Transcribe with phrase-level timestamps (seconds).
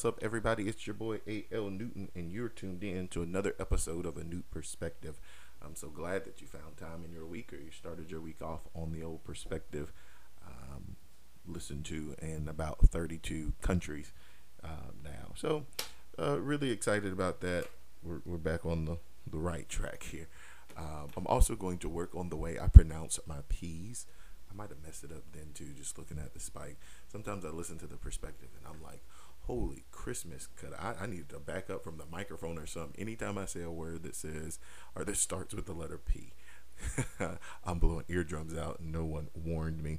[0.00, 0.66] What's up, everybody?
[0.66, 1.68] It's your boy A.L.
[1.68, 5.20] Newton, and you're tuned in to another episode of A New Perspective.
[5.62, 8.40] I'm so glad that you found time in your week or you started your week
[8.40, 9.92] off on the old perspective.
[10.42, 10.96] Um,
[11.46, 14.14] listened to in about 32 countries
[14.64, 15.32] um, now.
[15.34, 15.66] So,
[16.18, 17.66] uh, really excited about that.
[18.02, 18.96] We're, we're back on the,
[19.30, 20.28] the right track here.
[20.78, 24.06] Um, I'm also going to work on the way I pronounce my P's.
[24.50, 26.78] I might have messed it up then too, just looking at the spike.
[27.08, 29.02] Sometimes I listen to the perspective and I'm like,
[29.50, 32.94] holy Christmas, could I, I need to back up from the microphone or something.
[32.96, 34.60] Anytime I say a word that says
[34.94, 36.34] or that starts with the letter P,
[37.64, 39.98] I'm blowing eardrums out no one warned me.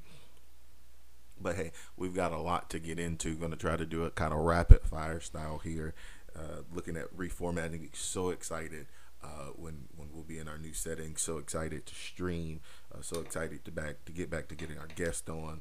[1.38, 3.36] But hey, we've got a lot to get into.
[3.36, 5.96] Going to try to do it kind of rapid fire style here.
[6.34, 7.94] Uh, looking at reformatting.
[7.94, 8.88] So excited
[9.22, 11.18] uh, when when we'll be in our new setting.
[11.18, 12.62] So excited to stream.
[12.94, 15.60] Uh, so excited to back to get back to getting our guest on.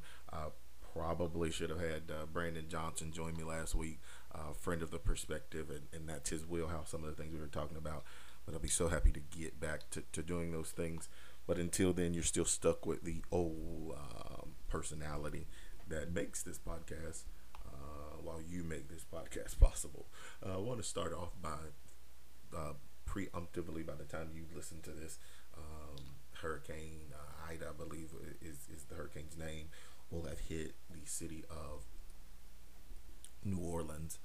[0.93, 3.99] Probably should have had uh, Brandon Johnson join me last week,
[4.33, 6.89] uh, friend of the perspective, and, and that's his wheelhouse.
[6.89, 8.03] Some of the things we were talking about.
[8.45, 11.07] But I'll be so happy to get back to, to doing those things.
[11.47, 15.47] But until then, you're still stuck with the old um, personality
[15.87, 17.23] that makes this podcast
[17.65, 20.07] uh, while you make this podcast possible.
[20.45, 21.57] Uh, I want to start off by
[22.57, 22.73] uh,
[23.07, 25.19] preemptively, by the time you listen to this,
[25.57, 26.03] um,
[26.41, 28.09] Hurricane uh, Ida, I believe
[28.41, 29.67] is, is the hurricane's name,
[30.11, 31.85] will have hit the city of
[33.43, 34.19] New Orleans,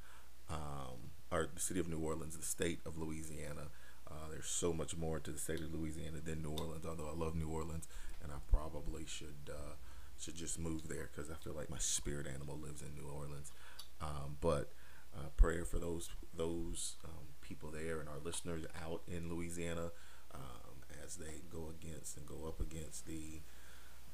[0.51, 3.69] um, or the city of New Orleans, the state of Louisiana.
[4.09, 7.17] Uh, there's so much more to the state of Louisiana than New Orleans, although I
[7.17, 7.89] love New Orleans
[8.23, 9.75] and I probably should uh,
[10.19, 13.53] should just move there because I feel like my spirit animal lives in New Orleans.
[14.01, 14.73] Um, but
[15.17, 19.91] uh, prayer for those those um, people there and our listeners out in Louisiana
[20.35, 23.41] um, as they go against and go up against the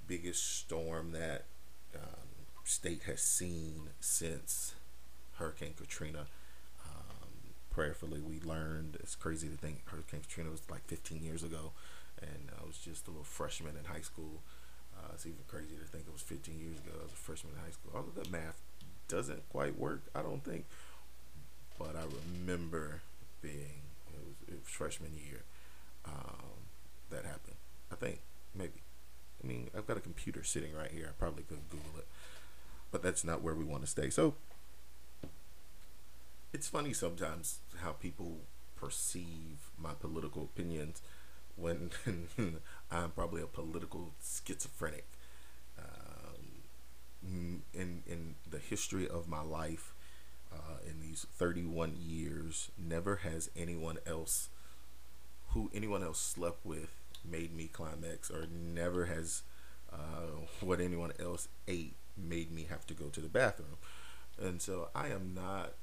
[0.06, 1.46] biggest storm that
[1.96, 2.28] um,
[2.64, 4.74] state has seen since
[5.34, 6.26] Hurricane Katrina.
[6.84, 11.72] Um, prayerfully, we learned it's crazy to think Hurricane Katrina was like 15 years ago,
[12.20, 14.42] and I was just a little freshman in high school
[15.02, 16.92] uh, it's even crazy to think it was 15 years ago.
[16.98, 17.92] I was a freshman in high school.
[17.94, 18.60] Although the math
[19.08, 20.66] doesn't quite work, I don't think.
[21.78, 22.04] But I
[22.36, 23.00] remember
[23.40, 23.82] being
[24.12, 25.42] it was, it was freshman year
[26.04, 26.68] um,
[27.10, 27.56] that happened.
[27.90, 28.20] I think.
[29.42, 31.08] I mean, I've got a computer sitting right here.
[31.08, 32.06] I probably could Google it,
[32.90, 34.10] but that's not where we want to stay.
[34.10, 34.34] So
[36.52, 38.38] it's funny sometimes how people
[38.76, 41.02] perceive my political opinions
[41.56, 41.90] when
[42.90, 45.06] I'm probably a political schizophrenic.
[45.78, 49.94] Um, in in the history of my life,
[50.52, 54.48] uh, in these 31 years, never has anyone else
[55.50, 59.42] who anyone else slept with made me climax, or never has
[59.92, 63.76] uh, what anyone else ate made me have to go to the bathroom.
[64.40, 65.74] And so I am not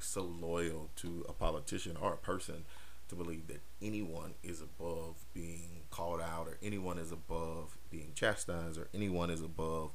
[0.00, 2.64] so loyal to a politician or a person
[3.08, 8.78] to believe that anyone is above being called out or anyone is above being chastised
[8.78, 9.90] or anyone is above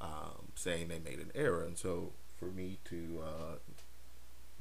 [0.00, 1.62] um, saying they made an error.
[1.64, 3.56] And so for me to uh,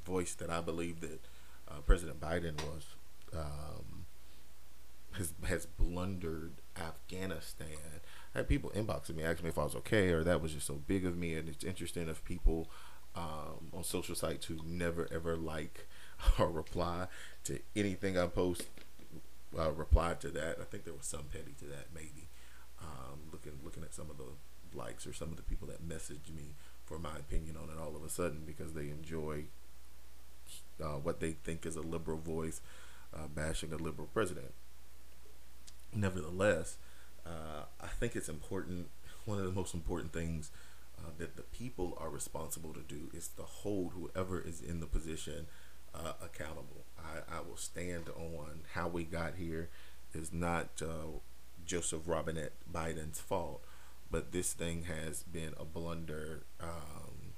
[0.06, 1.22] voice that I believe that
[1.70, 2.86] uh, President Biden was
[3.36, 3.93] um,
[5.14, 8.02] has, has blundered Afghanistan.
[8.34, 10.68] I had people inboxing me asking me if I was okay or that was just
[10.68, 11.36] so big of me.
[11.36, 12.70] And it's interesting of people
[13.16, 15.88] um, on social sites who never ever like
[16.40, 17.08] or reply
[17.46, 18.64] to anything I post.
[19.58, 20.58] Uh, replied to that.
[20.60, 22.28] I think there was some petty to that, maybe.
[22.82, 24.26] Um, looking looking at some of the
[24.76, 27.96] likes or some of the people that messaged me for my opinion on it all
[27.96, 29.44] of a sudden because they enjoy
[30.84, 32.62] uh, what they think is a liberal voice
[33.16, 34.54] uh, bashing a liberal president.
[35.96, 36.78] Nevertheless,
[37.26, 38.88] uh, I think it's important.
[39.26, 40.52] One of the most important things
[41.00, 44.86] uh, that the people are responsible to do is to hold whoever is in the
[44.86, 45.48] position
[45.94, 46.86] uh, accountable.
[46.98, 49.70] I, I will stand on how we got here
[50.14, 51.20] is not uh,
[51.66, 53.62] Joseph Robinette Biden's fault,
[54.12, 57.34] but this thing has been a blunder um,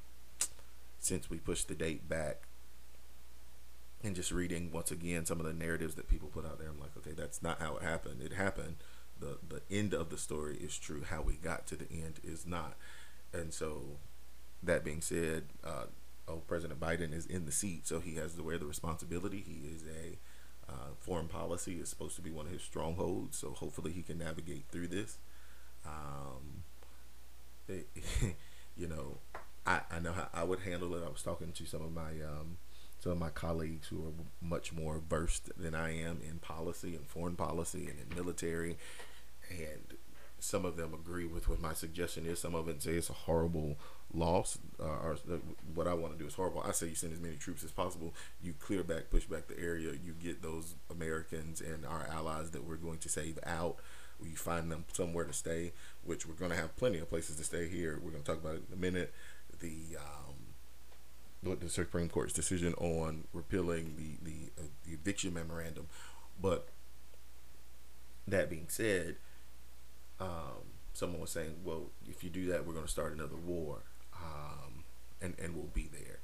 [1.00, 2.44] since we pushed the date back.
[4.04, 6.80] And just reading once again some of the narratives that people put out there, I'm
[6.80, 8.22] like, okay, that's not how it happened.
[8.22, 8.78] It happened.
[9.20, 11.04] the The end of the story is true.
[11.10, 12.76] How we got to the end is not.
[13.34, 13.98] And so,
[14.62, 15.86] that being said, uh,
[16.28, 19.44] oh, President Biden is in the seat, so he has to wear the responsibility.
[19.46, 20.18] He is a
[20.72, 24.18] uh, foreign policy is supposed to be one of his strongholds, so hopefully he can
[24.18, 25.18] navigate through this.
[25.86, 26.64] Um,
[27.68, 27.88] it,
[28.78, 29.18] you know,
[29.66, 31.04] I, I know how I would handle it.
[31.06, 32.58] I was talking to some of my um,
[33.06, 37.06] some of my colleagues who are much more versed than I am in policy and
[37.06, 38.78] foreign policy and in military,
[39.48, 39.94] and
[40.40, 42.40] some of them agree with what my suggestion is.
[42.40, 43.78] Some of them say it's a horrible
[44.12, 45.36] loss, uh, or uh,
[45.76, 46.64] what I want to do is horrible.
[46.66, 48.16] I say you send as many troops as possible.
[48.42, 49.92] You clear back, push back the area.
[49.92, 53.78] You get those Americans and our allies that we're going to save out.
[54.20, 55.74] You find them somewhere to stay,
[56.04, 58.00] which we're going to have plenty of places to stay here.
[58.04, 59.14] We're going to talk about it in a minute.
[59.60, 60.45] The um,
[61.54, 65.88] the Supreme Court's decision on repealing the the, uh, the eviction memorandum,
[66.42, 66.70] but
[68.28, 69.18] that being said,
[70.20, 73.84] um, someone was saying, well, if you do that, we're going to start another war,
[74.16, 74.84] um,
[75.22, 76.20] and and we'll be there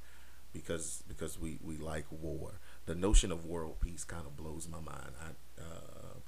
[0.52, 2.60] because because we we like war.
[2.86, 5.12] The notion of world peace kind of blows my mind.
[5.20, 6.18] I, uh,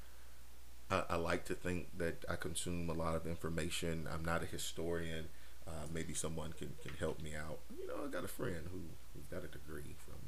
[0.90, 4.08] I, I like to think that I consume a lot of information.
[4.12, 5.28] I'm not a historian.
[5.66, 7.58] Uh, maybe someone can, can help me out.
[7.78, 8.80] You know, I got a friend who
[9.14, 10.18] who's got a degree from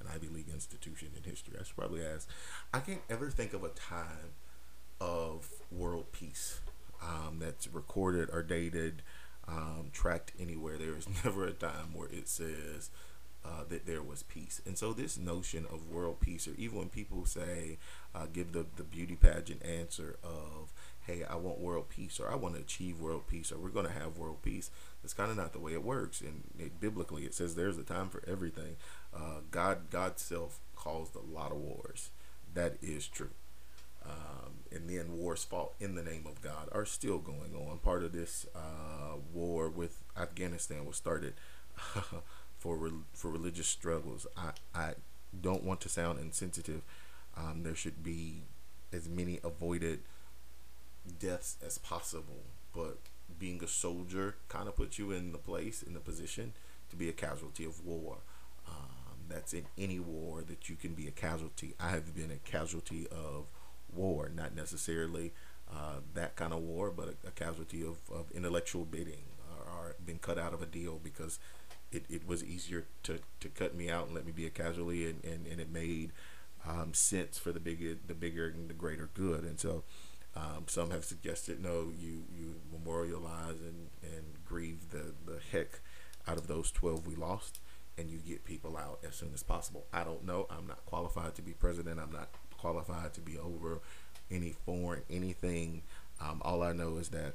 [0.00, 1.54] an Ivy League institution in history.
[1.60, 2.28] I should probably ask.
[2.72, 4.32] I can't ever think of a time
[5.00, 6.60] of world peace
[7.02, 9.02] um, that's recorded or dated,
[9.48, 10.78] um, tracked anywhere.
[10.78, 12.90] There is never a time where it says
[13.44, 14.60] uh, that there was peace.
[14.66, 17.78] And so, this notion of world peace, or even when people say,
[18.14, 20.72] uh, give the, the beauty pageant answer of,
[21.06, 23.86] hey, I want world peace, or I want to achieve world peace, or we're going
[23.86, 24.70] to have world peace,
[25.02, 26.20] that's kind of not the way it works.
[26.20, 28.76] And it, biblically, it says there's a time for everything.
[29.14, 32.10] Uh, God, God's self caused a lot of wars.
[32.54, 33.30] That is true
[34.08, 37.78] um, and then wars fought in the name of God are still going on.
[37.78, 41.34] Part of this uh, war with Afghanistan was started
[42.58, 44.26] for re- for religious struggles.
[44.36, 44.94] I I
[45.40, 46.82] don't want to sound insensitive.
[47.36, 48.42] Um, there should be
[48.92, 50.00] as many avoided
[51.18, 52.44] deaths as possible,
[52.74, 52.98] but
[53.38, 56.52] being a soldier kind of puts you in the place in the position
[56.90, 58.18] to be a casualty of war.
[58.68, 61.74] Um, that's in any war that you can be a casualty.
[61.80, 63.46] I have been a casualty of
[63.94, 65.32] war, not necessarily
[65.70, 69.96] uh, that kind of war, but a, a casualty of, of intellectual bidding or, or
[70.04, 71.38] been cut out of a deal because
[71.92, 75.06] it, it was easier to, to cut me out and let me be a casualty
[75.06, 76.12] and, and, and it made
[76.68, 79.84] um, sense for the bigger the bigger and the greater good and so
[80.36, 85.80] um, some have suggested no you you memorialize and, and grieve the, the heck
[86.28, 87.60] out of those 12 we lost
[87.98, 91.34] and you get people out as soon as possible I don't know I'm not qualified
[91.36, 92.28] to be president I'm not
[92.58, 93.80] qualified to be over
[94.30, 95.82] any foreign anything.
[96.20, 97.34] Um, all I know is that,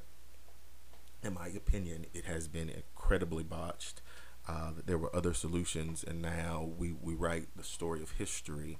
[1.22, 4.02] in my opinion, it has been incredibly botched.
[4.48, 8.78] Uh, there were other solutions, and now we, we write the story of history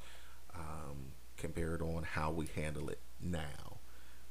[0.55, 3.72] um, compared on how we handle it now.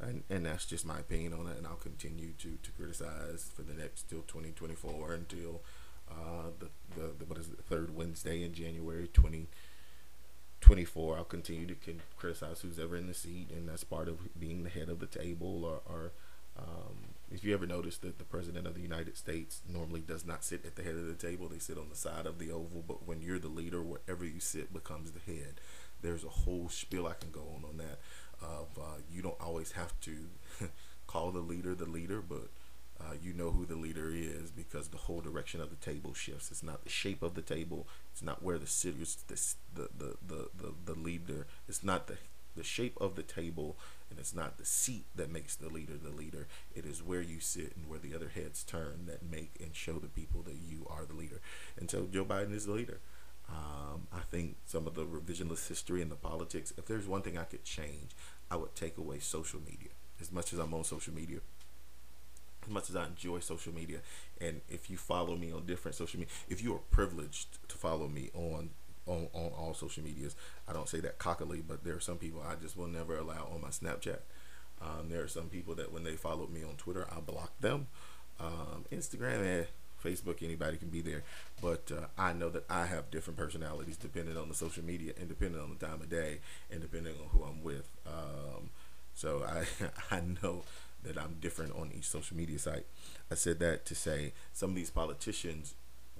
[0.01, 3.61] And, and that's just my opinion on it, and I'll continue to, to criticize for
[3.61, 5.61] the next till 2024 until
[6.09, 11.67] uh, the, the, the what is it, the third Wednesday in January 2024 I'll continue
[11.67, 11.75] to
[12.17, 15.05] criticize who's ever in the seat, and that's part of being the head of the
[15.05, 15.63] table.
[15.65, 16.11] Or, or
[16.57, 20.43] um, if you ever notice that the president of the United States normally does not
[20.43, 22.83] sit at the head of the table, they sit on the side of the oval.
[22.85, 25.61] But when you're the leader, wherever you sit becomes the head.
[26.01, 27.99] There's a whole spiel I can go on on that.
[28.41, 30.15] Of uh, you don't always have to
[31.07, 32.49] call the leader the leader, but
[32.99, 36.51] uh, you know who the leader is because the whole direction of the table shifts.
[36.51, 37.87] It's not the shape of the table.
[38.11, 39.35] It's not where the the,
[39.75, 41.47] the, the, the, the, the leader.
[41.67, 42.17] It's not the
[42.55, 43.77] the shape of the table,
[44.09, 46.47] and it's not the seat that makes the leader the leader.
[46.75, 49.93] It is where you sit and where the other heads turn that make and show
[49.93, 51.39] the people that you are the leader.
[51.77, 52.99] And so Joe Biden is the leader.
[53.51, 56.73] Um, I think some of the revisionist history and the politics.
[56.77, 58.11] If there's one thing I could change,
[58.49, 59.89] I would take away social media.
[60.19, 61.39] As much as I'm on social media,
[62.63, 63.99] as much as I enjoy social media,
[64.39, 68.07] and if you follow me on different social media, if you are privileged to follow
[68.07, 68.69] me on
[69.07, 70.35] on, on all social medias,
[70.67, 73.49] I don't say that cockily, but there are some people I just will never allow
[73.53, 74.19] on my Snapchat.
[74.79, 77.87] Um, there are some people that when they follow me on Twitter, I block them.
[78.39, 79.67] Um, Instagram and
[80.01, 81.23] Facebook, anybody can be there,
[81.61, 85.29] but uh, I know that I have different personalities depending on the social media and
[85.29, 86.39] depending on the time of day
[86.71, 87.87] and depending on who I'm with.
[88.07, 88.69] Um,
[89.13, 89.65] so I
[90.15, 90.63] I know
[91.03, 92.85] that I'm different on each social media site.
[93.31, 95.73] I said that to say some of these politicians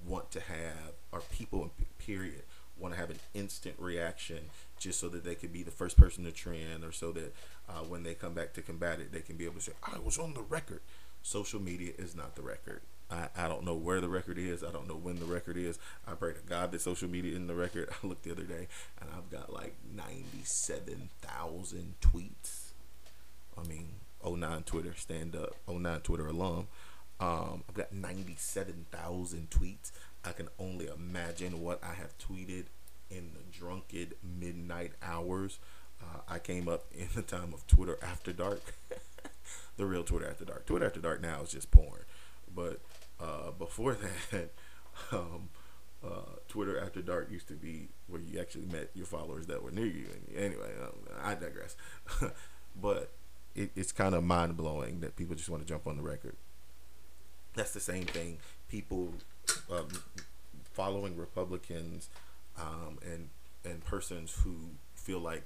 [0.07, 2.43] want to have, or people, period,
[2.77, 4.39] want to have an instant reaction
[4.79, 7.33] just so that they could be the first person to trend or so that
[7.69, 10.00] uh, when they come back to combat it, they can be able to say, I
[10.00, 10.81] was on the record.
[11.21, 12.81] Social media is not the record.
[13.12, 14.63] I, I don't know where the record is.
[14.63, 15.77] I don't know when the record is.
[16.08, 17.89] I pray to God that social media isn't the record.
[18.03, 18.68] I looked the other day
[19.00, 22.72] and I've got like 97,000 tweets.
[23.58, 23.89] I mean,
[24.25, 26.68] 09 Twitter stand up, 09 Twitter alum.
[27.20, 29.91] Um, I've got 97,000 tweets.
[30.24, 32.65] I can only imagine what I have tweeted
[33.10, 35.60] in the drunken midnight hours.
[36.01, 38.74] Uh, I came up in the time of Twitter after dark.
[39.77, 40.65] the real Twitter after dark.
[40.65, 42.01] Twitter after dark now is just porn,
[42.55, 42.79] but
[43.20, 43.98] uh, before
[44.31, 44.51] that,
[45.12, 45.50] um,
[46.03, 49.72] uh, Twitter after dark used to be where you actually met your followers that were
[49.72, 50.05] near you.
[50.36, 50.93] Anyway, um,
[51.24, 51.75] I digress.
[52.81, 53.12] but
[53.55, 56.36] it, it's kind of mind blowing that people just want to jump on the record.
[57.55, 58.38] That's the same thing.
[58.70, 59.13] People
[59.72, 59.88] um,
[60.74, 62.10] following Republicans
[62.58, 63.29] um, and
[63.63, 64.55] and persons who
[64.96, 65.43] feel like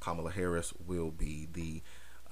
[0.00, 1.82] Kamala Harris will be the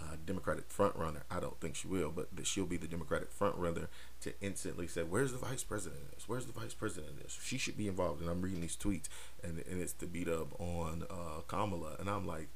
[0.00, 1.22] uh, Democratic frontrunner.
[1.30, 3.88] I don't think she will, but that she'll be the Democratic frontrunner
[4.20, 6.02] to instantly say, "Where's the vice president?
[6.16, 7.20] Is where's the vice president?
[7.24, 9.08] Is she should be involved?" And I'm reading these tweets,
[9.42, 12.48] and and it's to beat up on uh, Kamala, and I'm like,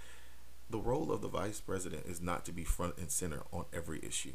[0.68, 4.00] the role of the vice president is not to be front and center on every
[4.02, 4.32] issue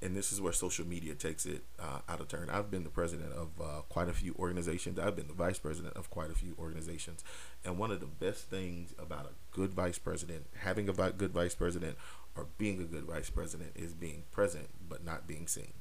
[0.00, 2.48] and this is where social media takes it uh, out of turn.
[2.50, 4.98] I've been the president of uh, quite a few organizations.
[4.98, 7.24] I've been the vice president of quite a few organizations.
[7.64, 11.54] And one of the best things about a good vice president, having a good vice
[11.54, 11.96] president,
[12.36, 15.72] or being a good vice president, is being present but not being seen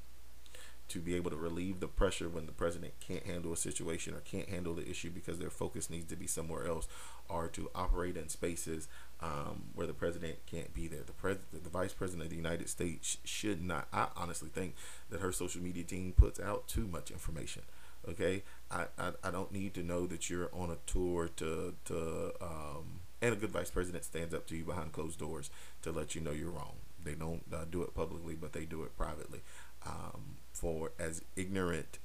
[0.88, 4.21] to be able to relieve the pressure when the president can't handle a situation or
[4.21, 6.88] can't handle the issue because their focus needs to be somewhere else,
[7.29, 8.88] or to operate in spaces
[9.21, 11.01] um, where the president can't be there.
[11.05, 13.88] The president, the vice president of the United States, should not.
[13.91, 14.75] I honestly think
[15.09, 17.63] that her social media team puts out too much information.
[18.07, 22.31] Okay, I, I, I don't need to know that you're on a tour to to
[22.41, 25.50] um, and a good vice president stands up to you behind closed doors
[25.81, 26.75] to let you know you're wrong.
[27.03, 29.41] They don't uh, do it publicly, but they do it privately.
[29.86, 32.00] Um, for as ignorant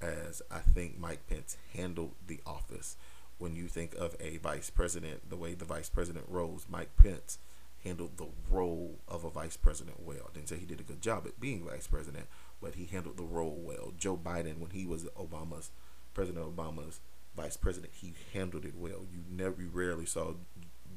[0.00, 2.96] as I think Mike Pence handled the office,
[3.38, 7.38] when you think of a vice president, the way the vice president rolls, Mike Pence
[7.84, 10.30] handled the role of a vice president well.
[10.32, 12.26] Didn't say he did a good job at being vice president,
[12.60, 13.92] but he handled the role well.
[13.96, 15.70] Joe Biden, when he was Obama's
[16.14, 17.00] President Obama's
[17.36, 19.04] vice president, he handled it well.
[19.12, 20.32] You never, you rarely saw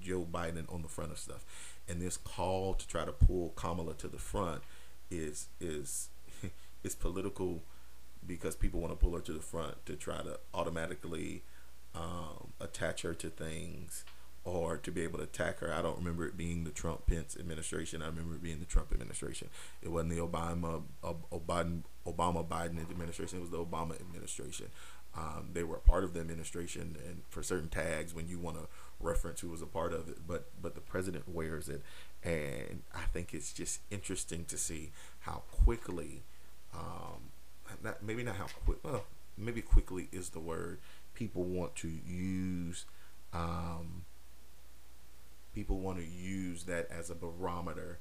[0.02, 1.46] Joe Biden on the front of stuff.
[1.88, 4.62] And this call to try to pull Kamala to the front
[5.12, 6.10] is is
[6.84, 7.64] is political
[8.26, 11.44] because people want to pull her to the front to try to automatically
[11.96, 14.04] um, attach her to things
[14.44, 15.74] or to be able to attack her.
[15.74, 18.02] I don't remember it being the Trump Pence administration.
[18.02, 19.50] I remember it being the Trump administration.
[19.82, 23.40] It wasn't the Obama Obama Obama Biden administration.
[23.40, 24.68] It was the Obama administration.
[25.18, 28.58] Um, they were a part of the administration, and for certain tags, when you want
[28.58, 28.68] to
[29.00, 31.82] reference who was a part of it, but but the president wears it,
[32.24, 34.92] and I think it's just interesting to see
[35.22, 36.22] how quickly,
[36.74, 37.32] um,
[37.84, 39.06] not, maybe not how quick, well,
[39.36, 40.80] maybe quickly is the word
[41.20, 42.86] people want to use
[43.34, 44.06] um,
[45.54, 48.00] people want to use that as a barometer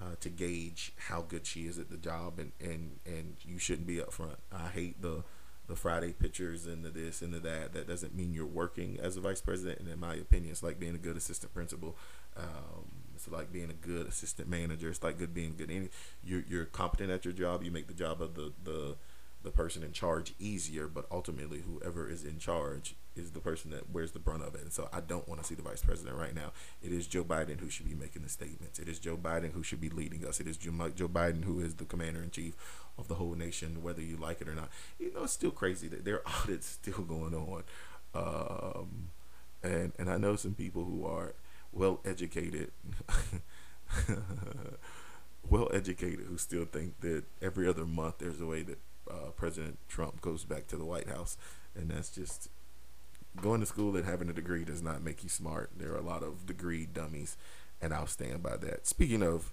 [0.00, 3.86] uh, to gauge how good she is at the job and, and, and you shouldn't
[3.86, 4.38] be up front.
[4.52, 5.22] I hate the
[5.68, 7.72] the Friday pictures and the this and the that.
[7.72, 9.78] That doesn't mean you're working as a vice president.
[9.78, 11.96] And in my opinion, it's like being a good assistant principal.
[12.36, 14.90] Um, it's like being a good assistant manager.
[14.90, 15.70] It's like good being good.
[15.70, 15.88] Any,
[16.24, 17.62] you're, you're competent at your job.
[17.62, 18.96] You make the job of the, the
[19.42, 23.90] the person in charge easier, but ultimately whoever is in charge is the person that
[23.90, 24.62] wears the brunt of it.
[24.62, 26.52] And so I don't want to see the vice president right now.
[26.82, 28.78] It is Joe Biden who should be making the statements.
[28.78, 30.40] It is Joe Biden who should be leading us.
[30.40, 30.70] It is Joe
[31.08, 32.54] Biden who is the commander in chief
[32.98, 34.70] of the whole nation, whether you like it or not.
[34.98, 37.64] You know, it's still crazy that there are audits still going on.
[38.14, 39.10] Um,
[39.62, 41.34] and, and I know some people who are
[41.72, 42.70] well educated.
[45.48, 48.78] well educated who still think that every other month there's a way that
[49.10, 51.36] uh, President Trump goes back to the White House,
[51.74, 52.48] and that's just
[53.40, 55.70] going to school and having a degree does not make you smart.
[55.76, 57.36] There are a lot of degree dummies,
[57.80, 58.86] and I'll stand by that.
[58.86, 59.52] Speaking of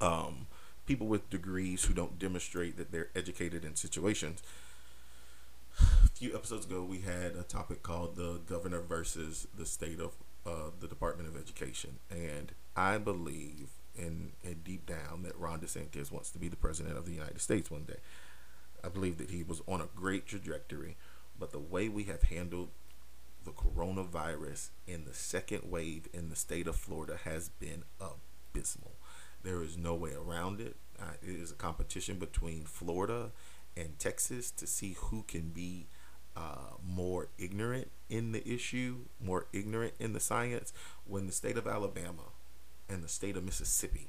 [0.00, 0.46] um,
[0.86, 4.42] people with degrees who don't demonstrate that they're educated in situations,
[5.80, 10.12] a few episodes ago we had a topic called the governor versus the state of
[10.46, 16.10] uh, the Department of Education, and I believe and, and deep down that Ron DeSantis
[16.10, 17.98] wants to be the president of the United States one day.
[18.84, 20.96] I believe that he was on a great trajectory,
[21.38, 22.68] but the way we have handled
[23.44, 28.92] the coronavirus in the second wave in the state of Florida has been abysmal.
[29.42, 30.76] There is no way around it.
[30.98, 33.32] Uh, it is a competition between Florida
[33.76, 35.86] and Texas to see who can be
[36.36, 40.72] uh, more ignorant in the issue, more ignorant in the science,
[41.06, 42.33] when the state of Alabama
[42.88, 44.08] and the state of Mississippi,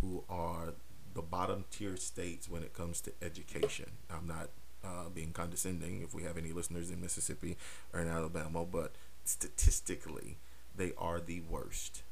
[0.00, 0.74] who are
[1.14, 3.90] the bottom tier states when it comes to education.
[4.10, 4.48] I'm not
[4.84, 7.56] uh, being condescending if we have any listeners in Mississippi
[7.92, 8.92] or in Alabama, but
[9.24, 10.36] statistically,
[10.76, 12.02] they are the worst.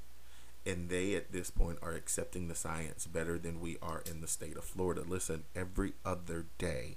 [0.67, 4.29] And they, at this point, are accepting the science better than we are in the
[4.29, 5.03] state of Florida.
[5.07, 6.97] Listen, every other day,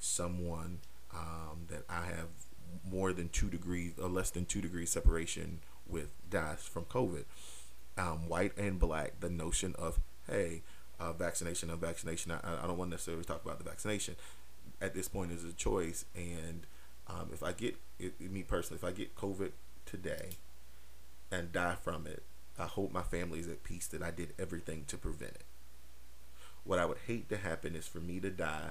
[0.00, 0.80] someone
[1.14, 2.28] um, that I have
[2.90, 7.24] more than two degrees or less than two degrees separation with dies from COVID
[7.98, 10.62] um, white and black, the notion of hey,
[10.98, 12.32] uh, vaccination, unvaccination.
[12.32, 14.16] I, I don't want to necessarily talk about the vaccination.
[14.80, 16.66] At this point, is a choice, and
[17.06, 19.52] um, if I get it, me personally, if I get COVID
[19.86, 20.30] today
[21.30, 22.22] and die from it,
[22.58, 25.44] I hope my family is at peace that I did everything to prevent it.
[26.64, 28.70] What I would hate to happen is for me to die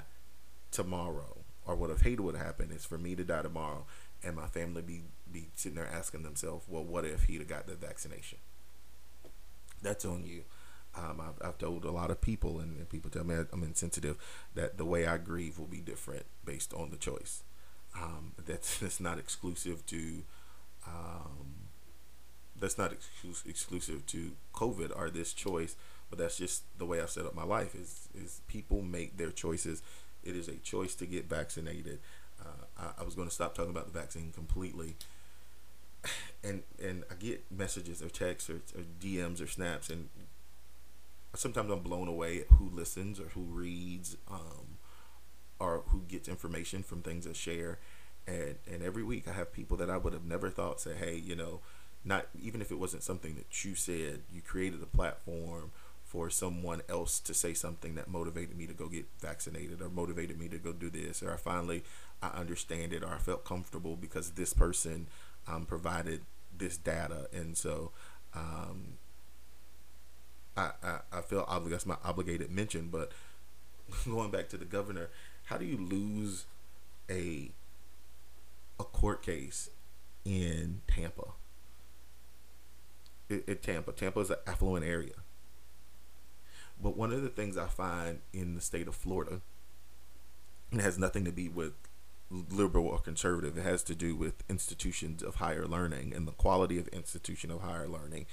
[0.72, 3.86] tomorrow, or what I've hated would happen is for me to die tomorrow
[4.24, 5.02] and my family be
[5.32, 8.38] be sitting there asking themselves, well, what if he'd have got the vaccination?
[9.84, 10.44] That's on you.
[10.96, 14.16] Um, I've, I've, told a lot of people, and, and, people tell me I'm insensitive,
[14.54, 17.44] that the way I grieve will be different based on the choice.
[18.00, 20.24] Um, that's that's not exclusive to
[20.88, 21.70] um,
[22.60, 25.76] that's not ex- exclusive to COVID or this choice,
[26.10, 27.76] but that's just the way I've set up my life.
[27.76, 29.82] Is is people make their choices.
[30.24, 32.00] It is a choice to get vaccinated.
[32.40, 34.96] Uh, I, I was going to stop talking about the vaccine completely,
[36.44, 40.10] and and I get messages or texts or, or DMs or snaps, and
[41.36, 44.18] sometimes I'm blown away at who listens or who reads.
[44.30, 44.78] Um,
[45.60, 47.80] or who gets information from things I share.
[48.28, 51.16] And and every week I have people that I would have never thought say, hey,
[51.16, 51.60] you know,
[52.06, 55.72] not even if it wasn't something that you said, you created a platform
[56.04, 60.40] for someone else to say something that motivated me to go get vaccinated or motivated
[60.40, 61.84] me to go do this or I finally
[62.22, 65.08] I understand it or I felt comfortable because this person
[65.48, 66.22] um, provided
[66.56, 67.92] this data and so
[68.36, 68.98] um,
[70.56, 73.12] I, I, I feel that's my obligated mention but
[74.06, 75.10] going back to the governor
[75.46, 76.46] how do you lose
[77.10, 77.52] a
[78.80, 79.70] a court case
[80.26, 81.34] in Tampa?
[83.30, 85.14] It, Tampa, Tampa is an affluent area.
[86.82, 89.42] But one of the things I find in the state of Florida,
[90.72, 91.74] it has nothing to do with
[92.52, 93.58] liberal or conservative.
[93.58, 97.62] It has to do with institutions of higher learning and the quality of institution of
[97.62, 98.26] higher learning.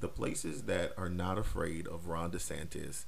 [0.00, 3.06] The places that are not afraid of Ron DeSantis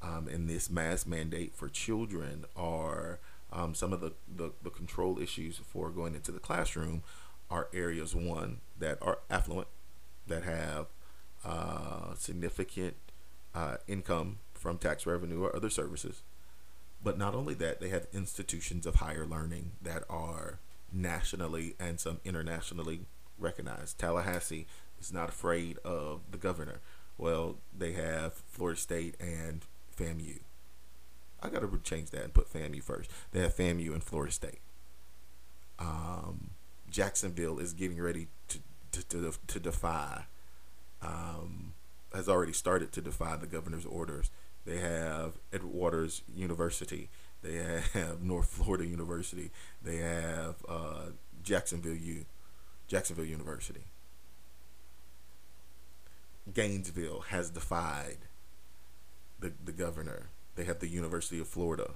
[0.00, 3.18] um, and this mass mandate for children are
[3.52, 7.02] um, some of the, the, the control issues for going into the classroom
[7.50, 9.68] are areas one that are affluent
[10.26, 10.86] that have
[11.44, 12.94] uh, significant
[13.54, 16.22] uh, income from tax revenue or other services
[17.02, 20.58] but not only that they have institutions of higher learning that are
[20.92, 23.00] nationally and some internationally
[23.38, 24.66] recognized tallahassee
[25.00, 26.80] is not afraid of the governor
[27.18, 29.64] well they have florida state and
[29.98, 30.40] FAMU.
[31.42, 33.10] I gotta change that and put FAMU first.
[33.32, 34.60] They have FAMU in Florida State.
[35.78, 36.50] Um,
[36.90, 38.58] Jacksonville is getting ready to
[38.92, 40.24] to to, to defy.
[41.00, 41.74] Um,
[42.12, 44.30] has already started to defy the governor's orders.
[44.68, 47.08] They have Edward Waters University.
[47.42, 49.50] They have North Florida University.
[49.82, 52.26] They have uh, Jacksonville U,
[52.86, 53.84] Jacksonville University.
[56.52, 58.18] Gainesville has defied
[59.40, 60.28] the, the governor.
[60.54, 61.92] They have the University of Florida.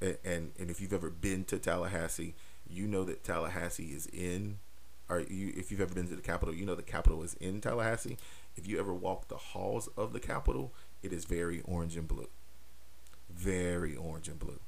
[0.00, 2.34] And, and, and if you've ever been to Tallahassee,
[2.66, 4.60] you know that Tallahassee is in
[5.08, 7.60] or you if you've ever been to the Capitol, you know the Capitol is in
[7.60, 8.16] Tallahassee.
[8.56, 10.72] If you ever walk the halls of the Capitol,
[11.06, 12.28] it is very orange and blue.
[13.30, 14.60] Very orange and blue.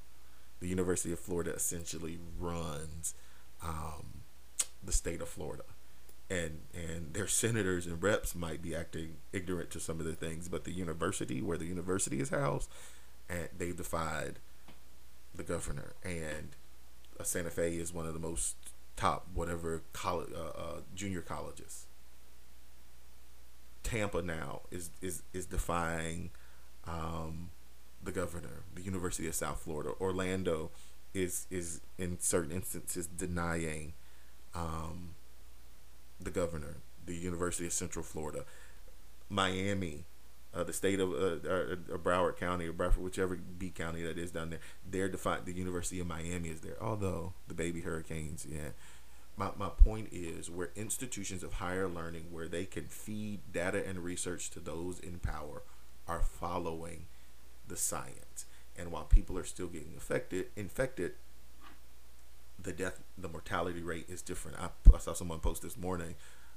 [0.60, 3.14] The University of Florida essentially runs
[3.62, 4.22] um,
[4.82, 5.64] the state of Florida
[6.30, 10.48] and and their senators and reps might be acting ignorant to some of the things,
[10.48, 12.68] but the university where the university is housed,
[13.28, 14.38] and they defied
[15.34, 15.94] the governor.
[16.04, 16.50] And
[17.18, 18.56] uh, Santa Fe is one of the most
[18.96, 21.86] top whatever college uh, uh, junior colleges.
[23.82, 26.30] Tampa now is is is defying
[26.86, 27.50] um,
[28.02, 28.62] the governor.
[28.74, 30.70] The University of South Florida, Orlando,
[31.14, 33.94] is is in certain instances denying.
[34.54, 35.14] Um,
[36.20, 38.44] the governor, the University of Central Florida,
[39.28, 40.04] Miami,
[40.54, 44.30] uh, the state of uh, uh, Broward County or Bradford, whichever B county that is
[44.30, 45.44] down there, they're defined.
[45.44, 48.70] The University of Miami is there, although the baby hurricanes, yeah.
[49.38, 54.00] My, my point is where institutions of higher learning where they can feed data and
[54.00, 55.62] research to those in power
[56.08, 57.06] are following
[57.66, 58.46] the science
[58.76, 61.12] and while people are still getting affected infected
[62.60, 64.58] the death, the mortality rate is different.
[64.58, 66.16] I, I saw someone post this morning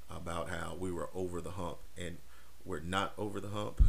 [0.10, 2.18] about how we were over the hump, and
[2.66, 3.82] we're not over the hump.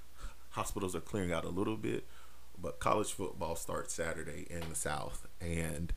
[0.50, 2.04] Hospitals are clearing out a little bit,
[2.60, 5.92] but college football starts Saturday in the South, and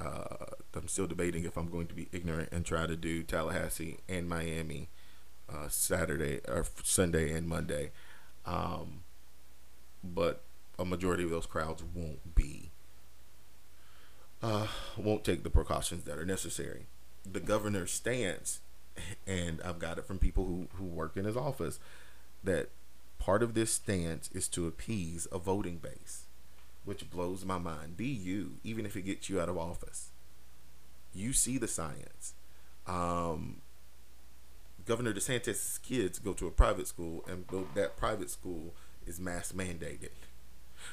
[0.00, 3.98] uh, I'm still debating if I'm going to be ignorant and try to do Tallahassee
[4.08, 4.88] and Miami
[5.52, 7.90] uh, Saturday or Sunday and Monday.
[8.46, 9.02] Um,
[10.02, 10.42] but
[10.78, 12.70] a majority of those crowds won't be
[14.42, 16.86] uh, won't take the precautions that are necessary.
[17.30, 18.60] The governor's stance
[19.26, 21.78] and I've got it from people who, who work in his office,
[22.42, 22.68] that
[23.18, 26.24] part of this stance is to appease a voting base,
[26.90, 27.96] which blows my mind.
[27.96, 30.10] Be you, even if it gets you out of office.
[31.14, 32.34] You see the science.
[32.84, 33.60] Um,
[34.86, 37.44] Governor DeSantis' kids go to a private school, and
[37.76, 38.74] that private school
[39.06, 40.08] is mass mandated.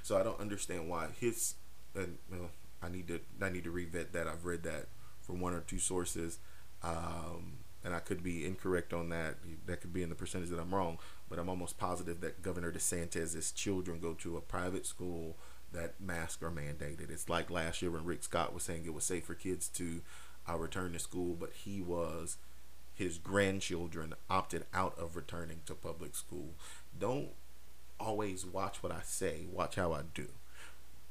[0.04, 1.56] So I don't understand why his.
[1.96, 2.52] And well,
[2.84, 4.28] I need to I need to revet that.
[4.28, 6.38] I've read that from one or two sources,
[6.84, 9.38] um, and I could be incorrect on that.
[9.66, 12.72] That could be in the percentage that I'm wrong, but I'm almost positive that Governor
[12.72, 15.38] DeSantis' children go to a private school
[15.73, 17.12] that masks are mandated.
[17.12, 20.01] It's like last year when Rick Scott was saying it was safe for kids to
[20.49, 22.38] uh, return to school, but he was
[22.93, 26.56] his grandchildren opted out of returning to public school.
[26.97, 27.30] Don't
[27.99, 30.27] always watch what I say, watch how I do.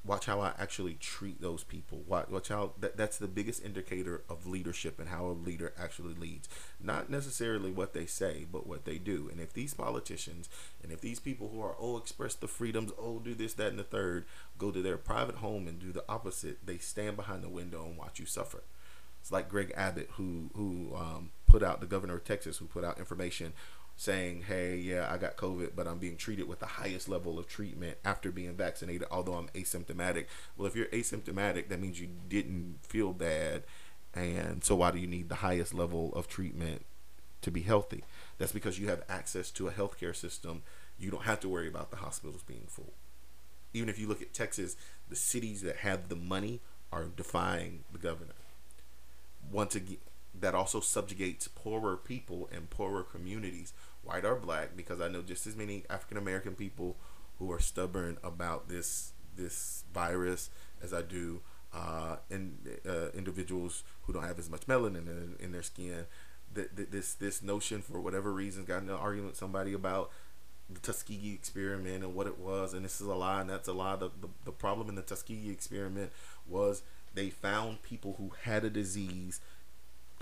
[0.06, 2.02] Watch how I actually treat those people.
[2.06, 6.14] Watch, watch how that, that's the biggest indicator of leadership and how a leader actually
[6.14, 6.48] leads.
[6.80, 9.28] Not necessarily what they say, but what they do.
[9.30, 10.48] And if these politicians
[10.82, 13.78] and if these people who are, oh, express the freedoms, oh, do this, that, and
[13.78, 14.26] the third,
[14.58, 17.96] go to their private home and do the opposite, they stand behind the window and
[17.96, 18.62] watch you suffer.
[19.26, 22.84] It's like Greg Abbott, who who um, put out the governor of Texas, who put
[22.84, 23.54] out information
[23.96, 27.46] saying, "Hey, yeah, I got COVID, but I'm being treated with the highest level of
[27.46, 32.80] treatment after being vaccinated, although I'm asymptomatic." Well, if you're asymptomatic, that means you didn't
[32.82, 33.64] feel bad,
[34.14, 36.84] and so why do you need the highest level of treatment
[37.42, 38.04] to be healthy?
[38.38, 40.62] That's because you have access to a healthcare system.
[40.98, 42.94] You don't have to worry about the hospitals being full.
[43.72, 44.76] Even if you look at Texas,
[45.08, 46.60] the cities that have the money
[46.92, 48.32] are defying the governor.
[49.50, 49.98] Once again,
[50.40, 53.72] that also subjugates poorer people and poorer communities,
[54.02, 56.96] white or black, because I know just as many African American people
[57.38, 60.50] who are stubborn about this this virus
[60.82, 61.40] as I do
[61.74, 66.06] uh, in, uh, individuals who don't have as much melanin in, in their skin.
[66.54, 70.10] That this this notion for whatever reason got in an argument with somebody about
[70.70, 73.72] the Tuskegee experiment and what it was, and this is a lie, and that's a
[73.72, 73.96] lie.
[73.96, 76.12] The, the, the problem in the Tuskegee experiment
[76.48, 76.82] was
[77.14, 79.40] they found people who had a disease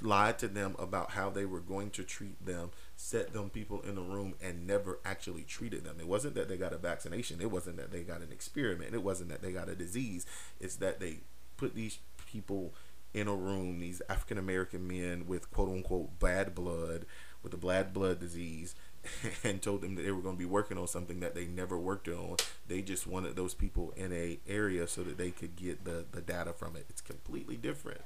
[0.02, 3.96] lied to them about how they were going to treat them, set them people in
[3.96, 5.96] a room, and never actually treated them.
[6.00, 7.40] It wasn't that they got a vaccination.
[7.40, 8.94] It wasn't that they got an experiment.
[8.94, 10.26] It wasn't that they got a disease.
[10.60, 11.20] It's that they
[11.56, 12.74] put these people
[13.12, 17.06] in a room, these African American men with quote unquote bad blood,
[17.42, 18.74] with the bad blood disease,
[19.44, 21.78] and told them that they were going to be working on something that they never
[21.78, 22.36] worked on.
[22.66, 26.20] They just wanted those people in a area so that they could get the, the
[26.20, 26.86] data from it.
[26.88, 28.00] It's completely different.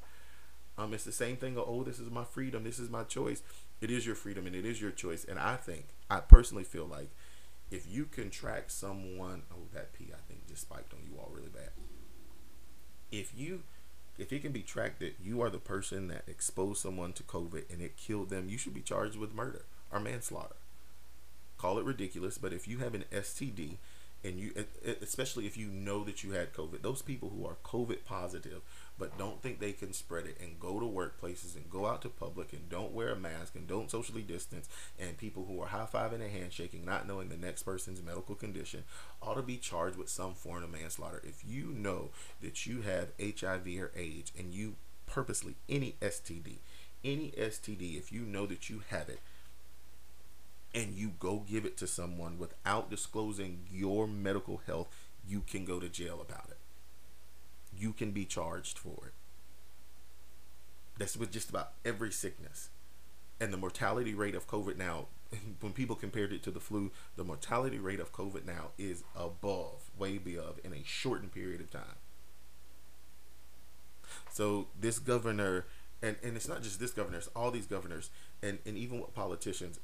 [0.78, 1.56] Um, it's the same thing.
[1.56, 2.62] Of, oh, this is my freedom.
[2.64, 3.42] This is my choice.
[3.80, 5.24] It is your freedom and it is your choice.
[5.24, 7.10] And I think, I personally feel like,
[7.70, 11.30] if you can track someone, oh, that P I think just spiked on you all
[11.34, 11.70] really bad.
[13.10, 13.62] If you,
[14.16, 17.70] if it can be tracked that you are the person that exposed someone to COVID
[17.70, 20.56] and it killed them, you should be charged with murder or manslaughter.
[21.58, 23.76] Call it ridiculous, but if you have an STD
[24.24, 24.52] and you,
[25.00, 28.62] especially if you know that you had COVID, those people who are COVID positive
[28.98, 32.08] but don't think they can spread it and go to workplaces and go out to
[32.08, 36.14] public and don't wear a mask and don't socially distance and people who are high-fiving
[36.14, 38.82] and handshaking not knowing the next person's medical condition
[39.22, 41.22] ought to be charged with some form of manslaughter.
[41.24, 42.10] If you know
[42.42, 44.74] that you have hiv or aids and you
[45.06, 46.58] purposely any std
[47.02, 49.20] any std if you know that you have it
[50.74, 54.88] and you go give it to someone without disclosing your medical health
[55.26, 56.58] you can go to jail about it
[57.78, 59.12] you can be charged for it.
[60.98, 62.70] That's with just about every sickness.
[63.40, 65.06] And the mortality rate of COVID now,
[65.60, 69.90] when people compared it to the flu, the mortality rate of COVID now is above,
[69.96, 71.98] way above, in a shortened period of time.
[74.30, 75.66] So this governor,
[76.02, 78.10] and, and it's not just this governor, it's all these governors,
[78.42, 79.78] and, and even with politicians,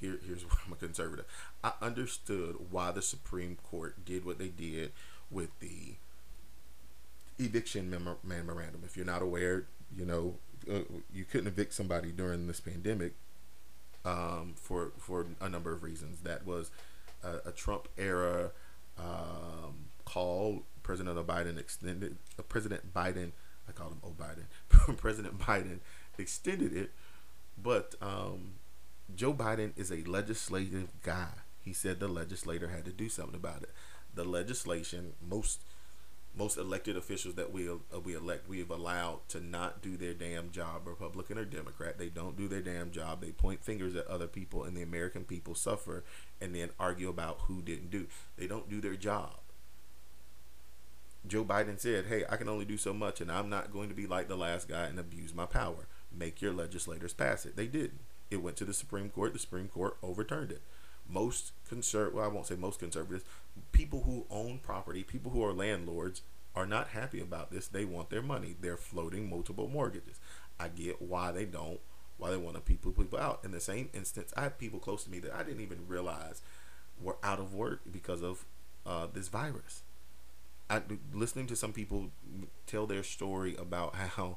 [0.00, 1.26] here, here's why I'm a conservative.
[1.62, 4.92] I understood why the Supreme Court did what they did
[5.30, 5.94] with the
[7.38, 7.90] eviction
[8.22, 8.82] memorandum.
[8.84, 10.34] If you're not aware, you know,
[10.70, 10.80] uh,
[11.12, 13.12] you couldn't evict somebody during this pandemic
[14.04, 16.20] um, for for a number of reasons.
[16.20, 16.70] That was
[17.22, 18.50] a, a Trump era
[18.98, 20.62] um, call.
[20.82, 22.16] President Biden extended.
[22.38, 23.32] Uh, President Biden,
[23.68, 24.96] I called him Biden.
[24.96, 25.80] President Biden
[26.18, 26.92] extended it,
[27.62, 28.54] but um,
[29.14, 31.30] Joe Biden is a legislative guy.
[31.64, 33.70] He said the legislator had to do something about it.
[34.14, 35.60] The legislation, most
[36.36, 40.14] most elected officials that we uh, we elect we have allowed to not do their
[40.14, 44.06] damn job republican or democrat they don't do their damn job they point fingers at
[44.06, 46.04] other people and the american people suffer
[46.40, 49.38] and then argue about who didn't do they don't do their job
[51.26, 53.94] joe biden said hey i can only do so much and i'm not going to
[53.94, 57.56] be like the last guy and abuse my power make your legislators pass it.
[57.56, 58.00] They didn't.
[58.30, 59.32] It went to the Supreme Court.
[59.32, 60.62] The Supreme Court overturned it.
[61.08, 63.24] Most conserv well, I won't say most conservatives,
[63.72, 66.22] people who own property, people who are landlords,
[66.54, 67.68] are not happy about this.
[67.68, 68.56] They want their money.
[68.60, 70.18] They're floating multiple mortgages.
[70.60, 71.80] I get why they don't,
[72.18, 73.40] why they want to people people out.
[73.44, 76.42] In the same instance, I have people close to me that I didn't even realize
[77.00, 78.44] were out of work because of
[78.84, 79.82] uh, this virus.
[80.70, 80.82] I
[81.14, 82.10] listening to some people
[82.66, 84.36] tell their story about how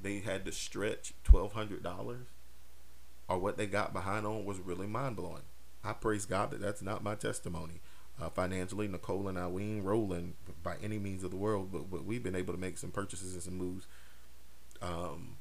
[0.00, 2.26] they had to stretch twelve hundred dollars,
[3.28, 5.42] or what they got behind on was really mind blowing.
[5.84, 7.80] I praise God that that's not my testimony.
[8.20, 11.90] Uh, financially, Nicole and I, we ain't rolling by any means of the world, but,
[11.90, 13.86] but we've been able to make some purchases and some moves
[14.82, 15.36] um,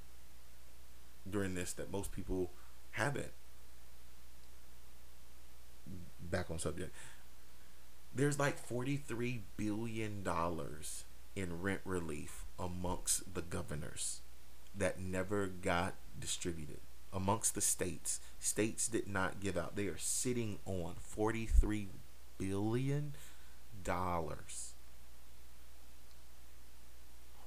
[1.27, 2.51] during this that most people
[2.91, 3.31] haven't.
[6.19, 6.93] Back on subject.
[8.13, 10.27] There's like $43 billion
[11.35, 14.21] in rent relief amongst the governors
[14.75, 16.79] that never got distributed
[17.13, 18.19] amongst the states.
[18.39, 19.75] States did not give out.
[19.75, 21.87] They are sitting on 43
[22.37, 23.13] billion
[23.83, 24.73] dollars.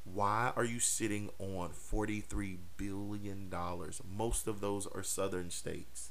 [0.04, 4.00] Why are you sitting on 43 billion dollars?
[4.08, 6.10] Most of those are southern states.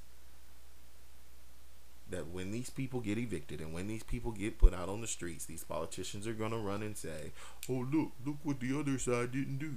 [2.09, 5.07] That when these people get evicted and when these people get put out on the
[5.07, 7.33] streets, these politicians are going to run and say,
[7.67, 9.75] "Oh, look, look what the other side didn't do."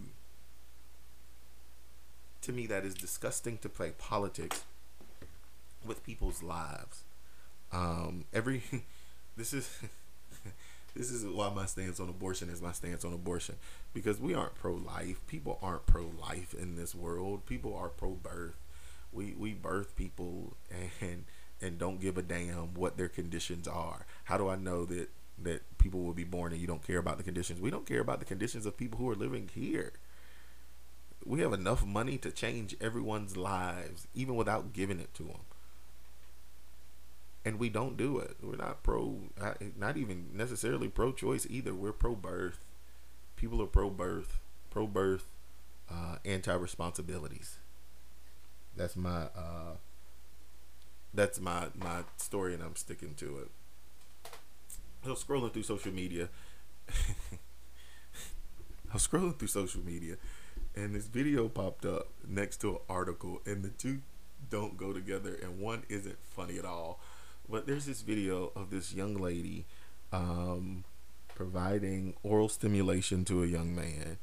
[2.43, 4.65] To me that is disgusting to play politics
[5.85, 7.05] with people's lives.
[7.73, 8.63] Um, every
[9.37, 9.79] this is
[10.95, 13.57] this is why my stance on abortion is my stance on abortion
[13.95, 15.21] because we aren't pro life.
[15.27, 17.47] People aren't pro life in this world.
[17.47, 18.57] People are pro birth.
[19.13, 20.57] We we birth people
[21.01, 21.25] and
[21.61, 24.05] and don't give a damn what their conditions are.
[24.25, 25.11] How do I know that
[25.43, 27.61] that people will be born and you don't care about the conditions?
[27.61, 29.93] We don't care about the conditions of people who are living here
[31.25, 35.41] we have enough money to change everyone's lives, even without giving it to them.
[37.45, 38.37] And we don't do it.
[38.43, 39.19] We're not pro,
[39.77, 41.75] not even necessarily pro choice either.
[41.75, 42.61] We're pro birth.
[43.37, 44.39] People are pro birth,
[44.71, 45.27] pro birth,
[45.91, 47.59] uh, anti responsibilities.
[48.77, 49.77] That's my uh,
[51.13, 53.51] that's my my story, and I'm sticking to it.
[55.05, 56.29] So scrolling through social media,
[56.89, 56.93] I
[58.95, 60.17] was scrolling through social media,
[60.75, 64.01] and this video popped up next to an article, and the two
[64.51, 67.01] don't go together, and one isn't funny at all.
[67.49, 69.67] But there's this video of this young lady
[70.13, 70.85] um,
[71.35, 74.19] providing oral stimulation to a young man,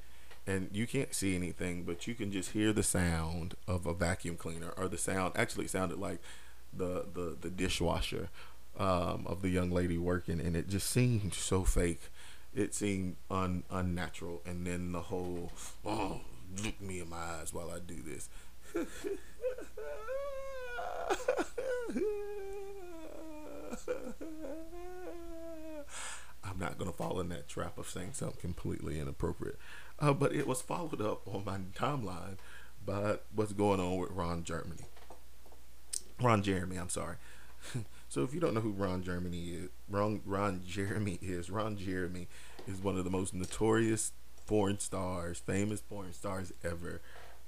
[0.48, 4.36] and you can't see anything, but you can just hear the sound of a vacuum
[4.36, 6.20] cleaner, or the sound actually sounded like
[6.76, 8.30] the the the dishwasher
[8.78, 12.10] um, of the young lady working, and it just seemed so fake.
[12.56, 15.52] It seemed un, unnatural, and then the whole
[15.86, 16.22] oh
[16.64, 18.30] look me in my eyes while I do this.
[26.44, 29.58] I'm not gonna fall in that trap of saying something completely inappropriate,
[30.00, 32.38] uh, but it was followed up on my timeline
[32.86, 34.84] by what's going on with Ron Germany.
[36.22, 37.16] Ron Jeremy, I'm sorry.
[38.10, 42.28] so if you don't know who Ron Germany is, Ron Ron Jeremy is Ron Jeremy
[42.68, 44.12] is one of the most notorious
[44.50, 47.02] porn stars, famous porn stars ever,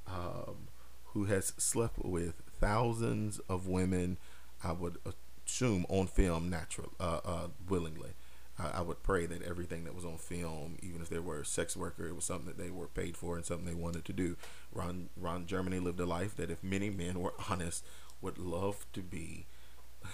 [0.07, 0.67] um,
[1.05, 4.19] who has slept with thousands of women.
[4.63, 4.97] I would
[5.43, 8.11] assume on film, natural, uh, uh, willingly.
[8.59, 11.75] I would pray that everything that was on film, even if they were a sex
[11.75, 14.37] worker, it was something that they were paid for and something they wanted to do.
[14.71, 17.83] Ron, Ron Germany lived a life that, if many men were honest,
[18.21, 19.47] would love to be,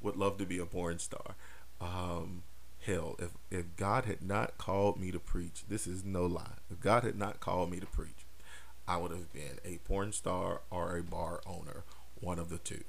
[0.00, 1.34] would love to be a porn star.
[1.80, 2.44] Um,
[2.84, 6.58] hell, if if God had not called me to preach, this is no lie.
[6.70, 8.26] If God had not called me to preach,
[8.86, 11.84] I would have been a porn star or a bar owner,
[12.20, 12.84] one of the two.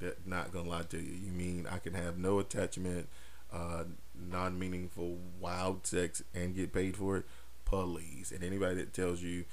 [0.00, 1.12] That not gonna lie to you.
[1.12, 3.08] You mean I can have no attachment,
[3.52, 7.24] uh, non-meaningful, wild sex, and get paid for it?
[7.64, 8.32] Please.
[8.32, 9.44] And anybody that tells you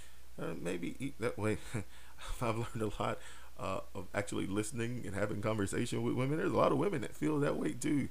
[0.41, 1.57] uh, maybe eat that way,
[2.41, 3.19] I've learned a lot.
[3.57, 6.37] Uh, of actually listening and having conversation with women.
[6.37, 8.09] There's a lot of women that feel that way too.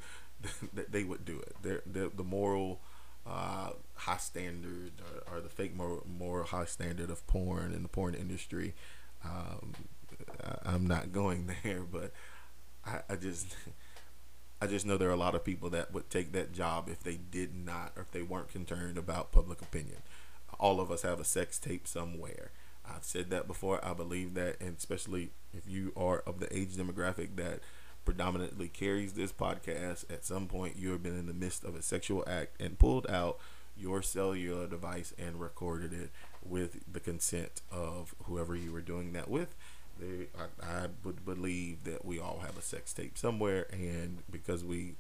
[0.89, 1.55] they would do it.
[1.63, 2.81] They're, they're the moral
[3.27, 7.89] uh, high standard or, or, the fake moral, moral high standard of porn in the
[7.89, 8.75] porn industry.
[9.25, 9.73] Um,
[10.65, 12.13] I, am not going there, but
[12.85, 13.57] I, I just
[14.61, 17.03] I just know there are a lot of people that would take that job if
[17.03, 19.99] they did not or if they weren't concerned about public opinion.
[20.59, 22.51] All of us have a sex tape somewhere.
[22.87, 23.85] I've said that before.
[23.85, 27.61] I believe that, and especially if you are of the age demographic that
[28.05, 31.83] predominantly carries this podcast, at some point you have been in the midst of a
[31.83, 33.39] sexual act and pulled out
[33.77, 36.11] your cellular device and recorded it
[36.45, 39.55] with the consent of whoever you were doing that with.
[39.99, 44.65] They, I, I would believe that we all have a sex tape somewhere, and because
[44.65, 44.95] we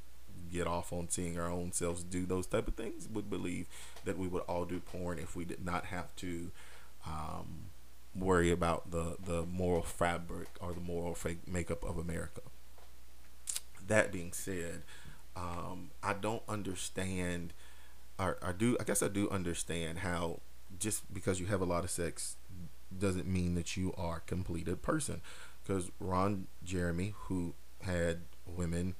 [0.52, 3.66] get off on seeing our own selves do those type of things, would believe
[4.04, 6.50] that we would all do porn if we did not have to
[7.06, 7.66] um,
[8.14, 12.40] worry about the the moral fabric or the moral fake makeup of America.
[13.86, 14.82] That being said,
[15.36, 17.52] um, I don't understand.
[18.18, 18.76] Or I do.
[18.80, 20.40] I guess I do understand how
[20.78, 22.36] just because you have a lot of sex
[22.96, 25.20] doesn't mean that you are a completed person.
[25.62, 28.94] Because Ron Jeremy, who had women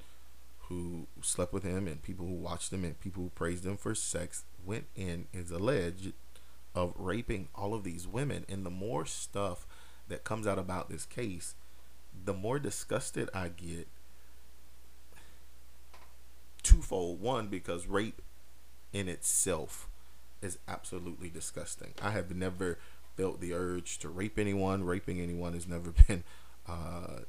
[0.67, 3.93] who slept with him and people who watched him and people who praised him for
[3.93, 6.13] sex, went in is alleged
[6.73, 8.45] of raping all of these women.
[8.49, 9.67] And the more stuff
[10.07, 11.55] that comes out about this case,
[12.23, 13.87] the more disgusted I get.
[16.75, 17.21] Twofold.
[17.21, 18.21] One, because rape
[18.93, 19.87] in itself
[20.41, 21.93] is absolutely disgusting.
[22.01, 22.77] I have never
[23.17, 24.83] felt the urge to rape anyone.
[24.83, 26.23] Raping anyone has never been
[26.67, 27.19] uh,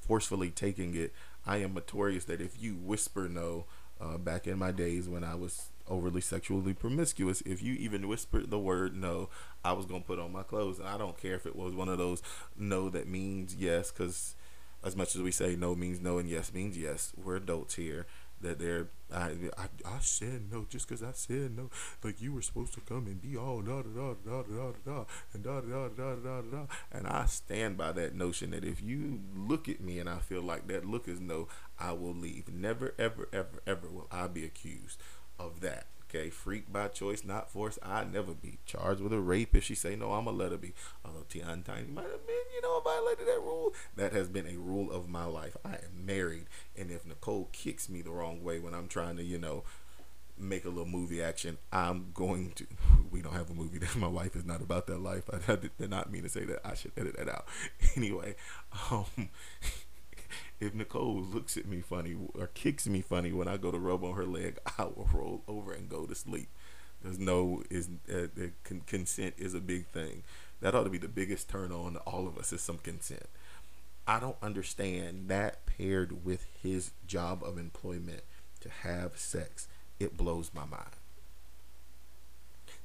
[0.00, 1.12] forcefully taking it.
[1.46, 3.64] I am notorious that if you whisper no,
[4.00, 8.50] uh, back in my days when I was overly sexually promiscuous, if you even whispered
[8.50, 9.28] the word no,
[9.64, 11.88] I was gonna put on my clothes, and I don't care if it was one
[11.88, 12.22] of those
[12.56, 14.34] no that means yes, because
[14.82, 18.06] as much as we say no means no and yes means yes, we're adults here,
[18.40, 21.70] that they're I, I, I said no just because I said no.
[22.04, 25.04] Like you were supposed to come and be all da da da da da da
[25.32, 26.66] and da da da da da da.
[26.92, 30.42] And I stand by that notion that if you look at me and I feel
[30.42, 31.48] like that look is no,
[31.78, 32.48] I will leave.
[32.52, 35.00] Never ever ever ever will I be accused
[35.38, 35.86] of that.
[36.12, 37.78] Okay, freak by choice, not force.
[37.84, 40.10] I never be charged with a rape if she say no.
[40.12, 40.74] I'ma let her be.
[41.04, 41.52] Although T.I.
[41.52, 43.72] and Tiny might have been, you know, violated that rule.
[43.94, 45.56] That has been a rule of my life.
[45.64, 46.46] I am married,
[46.76, 49.62] and if Nicole kicks me the wrong way when I'm trying to, you know,
[50.36, 52.66] make a little movie action, I'm going to.
[53.12, 53.78] We don't have a movie.
[53.78, 55.28] That my wife is not about that life.
[55.32, 56.60] I, I did not mean to say that.
[56.64, 57.46] I should edit that out.
[57.96, 58.36] Anyway,
[58.90, 59.30] um,
[60.60, 64.04] if Nicole looks at me funny or kicks me funny when I go to rub
[64.04, 66.48] on her leg, I will roll over and go to sleep.
[67.02, 68.26] There's no is uh,
[68.62, 70.22] con- consent is a big thing.
[70.60, 73.26] That ought to be the biggest turn on to all of us is some consent.
[74.06, 78.22] I don't understand that paired with his job of employment
[78.60, 79.66] to have sex.
[79.98, 80.96] It blows my mind.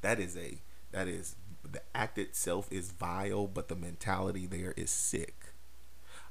[0.01, 0.59] That is a
[0.91, 1.35] that is
[1.69, 5.44] the act itself is vile, but the mentality there is sick.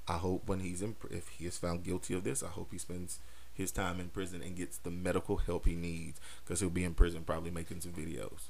[0.07, 2.79] I hope when he's in, if he is found guilty of this, I hope he
[2.79, 3.21] spends
[3.53, 6.95] his time in prison and gets the medical help he needs because he'll be in
[6.95, 8.49] prison probably making some videos.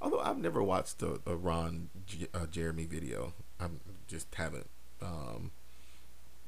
[0.00, 1.90] Although I've never watched a, a Ron
[2.32, 3.66] uh, Jeremy video, I
[4.06, 4.68] just haven't.
[5.02, 5.50] Um,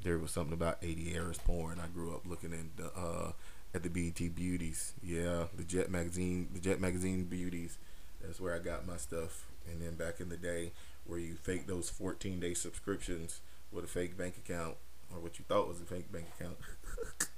[0.02, 1.80] there was something about 80 Eras porn.
[1.80, 3.32] I grew up looking at the uh,
[3.74, 4.94] at the BET Beauties.
[5.02, 7.78] Yeah, the Jet magazine, the Jet magazine Beauties.
[8.22, 9.46] That's where I got my stuff.
[9.70, 10.72] And then back in the day,
[11.06, 13.40] where you fake those 14 day subscriptions
[13.72, 14.76] with a fake bank account
[15.12, 16.56] or what you thought was a fake bank account.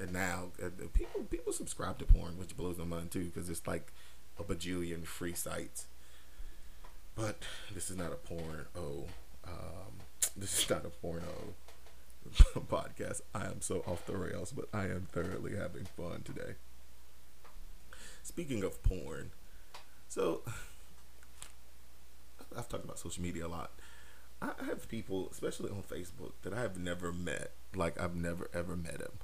[0.00, 3.66] and now uh, people people subscribe to porn, which blows my mind too, because it's
[3.66, 3.92] like
[4.38, 5.86] a bajillion free sites.
[7.14, 7.42] But
[7.74, 8.66] this is not a porn.
[8.76, 9.04] Oh,
[9.46, 10.00] um,
[10.36, 11.54] this is not a porno
[12.54, 13.22] podcast.
[13.34, 16.54] I am so off the rails, but I am thoroughly having fun today.
[18.22, 19.30] Speaking of porn,
[20.08, 20.42] so
[22.56, 23.70] I've talked about social media a lot.
[24.42, 27.52] I have people, especially on Facebook, that I have never met.
[27.74, 29.18] Like I've never ever met him.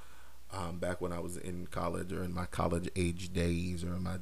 [0.53, 4.03] Um, back when I was in college or in my college age days or in
[4.03, 4.19] my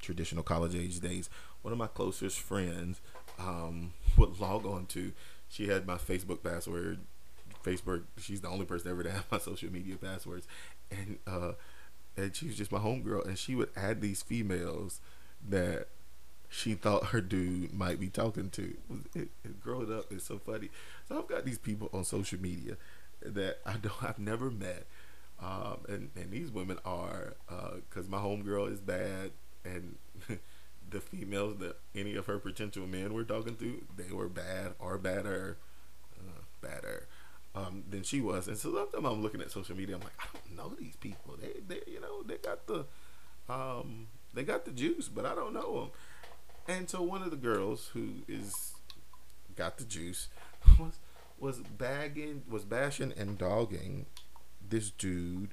[0.00, 1.28] traditional college age days,
[1.62, 3.00] one of my closest friends
[3.38, 5.12] um, would log on to.
[5.48, 7.00] She had my Facebook password.
[7.64, 8.04] Facebook.
[8.18, 10.46] She's the only person ever to have my social media passwords,
[10.90, 11.52] and uh,
[12.16, 13.26] and she was just my homegirl.
[13.26, 15.00] And she would add these females
[15.46, 15.88] that
[16.50, 18.76] she thought her dude might be talking to.
[19.14, 20.68] It, it, growing up is so funny.
[21.08, 22.76] So I've got these people on social media
[23.22, 24.86] that I don't, I've never met,
[25.40, 27.34] um, and and these women are
[27.88, 29.30] because uh, my homegirl is bad,
[29.64, 29.96] and
[30.90, 34.98] the females that any of her potential men were talking to, they were bad or
[34.98, 35.56] badder,
[36.18, 37.06] uh, badder.
[37.52, 39.96] Um, than she was, and so sometimes I'm looking at social media.
[39.96, 41.36] I'm like, I don't know these people.
[41.36, 42.84] They, they, you know, they got the,
[43.48, 45.90] um, they got the juice, but I don't know them.
[46.68, 48.74] And so one of the girls who is
[49.56, 50.28] got the juice
[50.78, 50.98] was
[51.38, 54.06] was bagging was bashing and dogging
[54.66, 55.50] this dude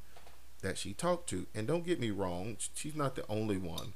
[0.61, 1.47] that she talked to.
[1.55, 3.93] And don't get me wrong, she's not the only one.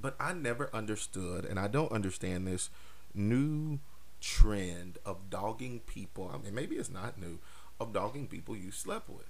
[0.00, 2.70] But I never understood and I don't understand this
[3.14, 3.78] new
[4.20, 6.30] trend of dogging people.
[6.32, 7.38] I mean maybe it's not new
[7.80, 9.26] of dogging people you slept with.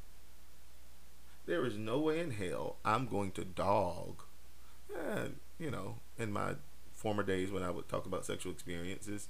[1.47, 4.22] there is no way in hell I'm going to dog.
[4.95, 5.28] Eh,
[5.59, 6.55] you know, in my
[6.92, 9.28] former days when I would talk about sexual experiences,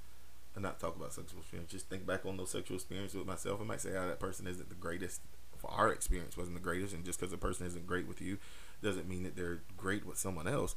[0.53, 3.59] and not talk about sexual experience, just think back on those sexual experiences with myself.
[3.61, 5.21] I might say, "Oh, that person isn't the greatest."
[5.67, 8.37] Our experience, wasn't the greatest, and just because a person isn't great with you,
[8.83, 10.75] doesn't mean that they're great with someone else.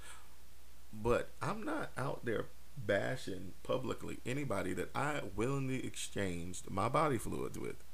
[0.92, 7.58] But I'm not out there bashing publicly anybody that I willingly exchanged my body fluids
[7.58, 7.84] with.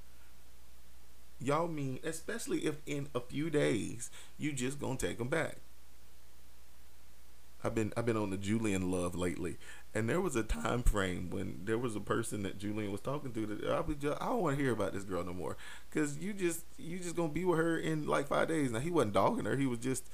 [1.41, 5.57] Y'all mean, especially if in a few days you just gonna take them back.
[7.65, 9.57] I've been I've been on the Julian love lately,
[9.95, 13.33] and there was a time frame when there was a person that Julian was talking
[13.33, 15.57] to that I was just, I don't want to hear about this girl no more
[15.89, 18.71] because you just you just gonna be with her in like five days.
[18.71, 20.05] Now he wasn't dogging her; he was just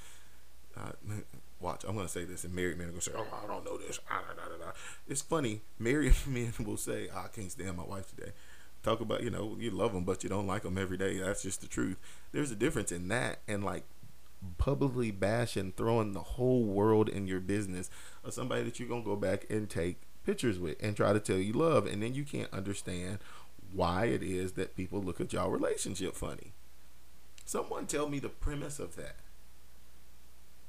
[0.77, 0.93] uh,
[1.61, 1.85] watch.
[1.85, 3.99] I'm gonna say this, and married men are gonna say, "Oh, I don't know this."
[4.09, 4.23] Ah,
[5.09, 5.63] it's funny.
[5.79, 8.33] Married men will say, oh, "I can't stand my wife today."
[8.85, 11.19] Talk about you know you love them, but you don't like them every day.
[11.19, 11.99] That's just the truth.
[12.31, 13.85] There's a difference in that and like
[14.59, 17.91] publicly bashing, throwing the whole world in your business
[18.25, 21.39] of somebody that you're gonna go back and take pictures with and try to tell
[21.39, 23.19] you love, and then you can't understand
[23.73, 26.53] why it is that people look at y'all relationship funny.
[27.45, 29.17] Someone tell me the premise of that.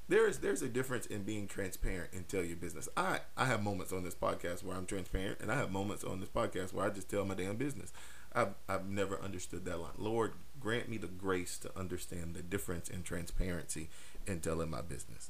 [0.08, 2.90] There is there's a difference in being transparent and tell your business.
[2.98, 6.20] I I have moments on this podcast where I'm transparent, and I have moments on
[6.20, 7.94] this podcast where I just tell my damn business.
[8.34, 9.92] I've, I've never understood that line.
[9.98, 13.90] Lord, grant me the grace to understand the difference in transparency
[14.28, 15.30] and telling my business.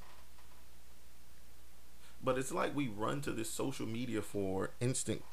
[2.24, 5.24] But it's like we run to this social media for instant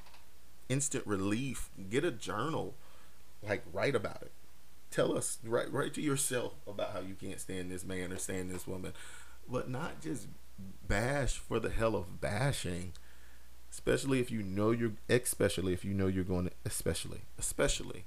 [0.68, 1.70] instant relief.
[1.90, 2.74] Get a journal,
[3.46, 4.32] like write about it.
[4.90, 8.51] Tell us, write write to yourself about how you can't stand this man or stand
[8.51, 8.92] this woman,
[9.49, 10.28] but not just
[10.88, 12.92] bash for the hell of bashing
[13.70, 18.05] especially if you know you're especially if you know you're going to especially especially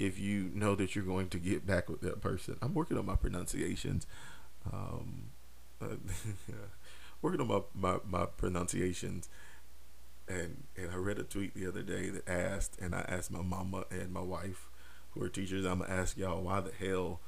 [0.00, 2.56] if you know that you're going to get back with that person.
[2.62, 4.06] I'm working on my pronunciations.
[4.72, 5.24] Um,
[5.80, 5.96] uh,
[7.22, 9.28] working on my, my, my pronunciations.
[10.26, 13.42] And and i read a tweet the other day that asked and i asked my
[13.42, 14.68] mama and my wife
[15.10, 17.18] who are teachers i'm gonna ask y'all why the hell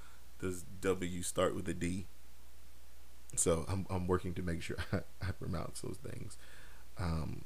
[0.40, 2.06] does w start with a d?
[3.34, 6.36] So i'm, I'm working to make sure I, I pronounce those things
[6.96, 7.42] um,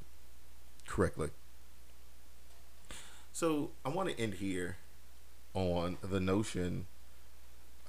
[0.85, 1.29] correctly.
[3.33, 4.77] So I want to end here
[5.57, 6.85] on the notion.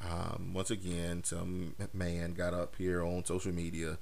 [0.01, 3.99] Um, once again, some man got up here on social media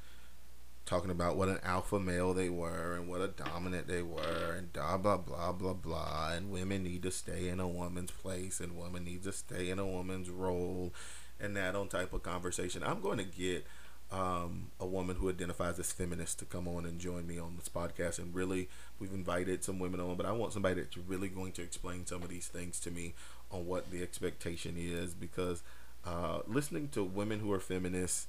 [0.85, 4.73] talking about what an alpha male they were and what a dominant they were and
[4.73, 8.79] blah blah blah blah blah and women need to stay in a woman's place and
[8.79, 10.93] women need to stay in a woman's role
[11.41, 12.85] and that on type of conversation.
[12.85, 13.67] I'm going to get
[14.11, 17.69] um, a woman who identifies as feminist to come on and join me on this
[17.69, 18.19] podcast.
[18.19, 21.63] And really, we've invited some women on, but I want somebody that's really going to
[21.63, 23.15] explain some of these things to me
[23.51, 25.63] on what the expectation is because
[26.05, 28.29] uh, listening to women who are feminists,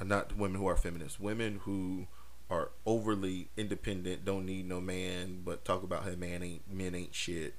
[0.00, 2.06] uh, not women who are feminists, women who
[2.50, 7.14] are overly independent, don't need no man, but talk about how man ain't men ain't
[7.14, 7.54] shit.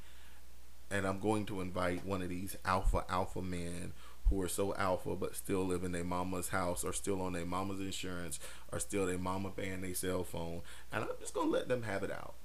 [0.91, 3.93] And I'm going to invite one of these alpha alpha men
[4.29, 7.45] who are so alpha but still live in their mama's house or still on their
[7.45, 8.39] mama's insurance
[8.71, 10.61] or still their mama paying their cell phone.
[10.91, 12.35] And I'm just to let them have it out.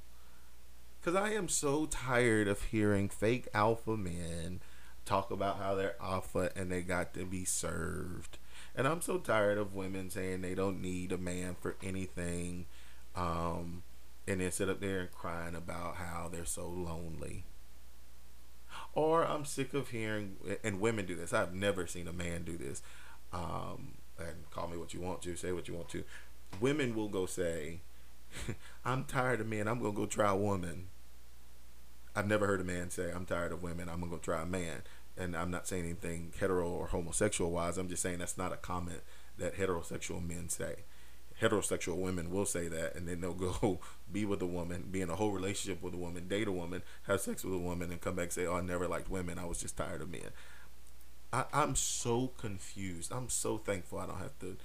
[1.00, 4.60] Because I am so tired of hearing fake alpha men
[5.06, 8.36] talk about how they're alpha and they got to be served.
[8.76, 12.66] And I'm so tired of women saying they don't need a man for anything.
[13.16, 13.82] Um,
[14.28, 17.44] and then sit up there and crying about how they're so lonely.
[18.92, 21.32] Or I'm sick of hearing, and women do this.
[21.32, 22.82] I've never seen a man do this.
[23.32, 26.04] Um, and call me what you want to, say what you want to.
[26.60, 27.80] Women will go say,
[28.84, 29.68] I'm tired of men.
[29.68, 30.88] I'm going to go try a woman.
[32.14, 33.88] I've never heard a man say, I'm tired of women.
[33.88, 34.82] I'm going to go try a man.
[35.16, 37.78] And I'm not saying anything hetero or homosexual wise.
[37.78, 39.00] I'm just saying that's not a comment
[39.38, 40.76] that heterosexual men say
[41.40, 45.10] heterosexual women will say that, and then they'll go be with a woman, be in
[45.10, 48.00] a whole relationship with a woman, date a woman, have sex with a woman, and
[48.00, 49.38] come back and say, "Oh, I never liked women.
[49.38, 50.30] I was just tired of men."
[51.32, 53.12] I, I'm so confused.
[53.12, 54.56] I'm so thankful I don't have to